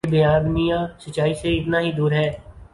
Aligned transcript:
یہ 0.05 0.11
بیانیہ 0.11 0.75
سچائی 0.99 1.33
سے 1.33 1.47
اتنا 1.57 1.79
ہی 1.81 1.91
دور 1.97 2.11
ہے۔ 2.11 2.29